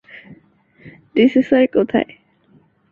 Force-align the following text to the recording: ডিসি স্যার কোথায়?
ডিসি 1.15 1.41
স্যার 1.47 1.65
কোথায়? 1.75 2.09